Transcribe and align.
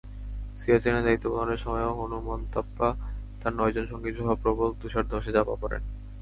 সিয়াচেনে 0.59 1.01
দায়িত্ব 1.01 1.25
পালনের 1.31 1.57
সময় 1.57 1.85
হনুমন্তাপ্পা 1.99 2.87
তাঁর 3.41 3.53
নয়জন 3.53 3.85
সঙ্গীসহ 3.85 4.27
প্রবল 4.35 4.69
তুষারধসে 4.81 5.31
চাপা 5.31 5.55
পড়েন। 5.61 5.83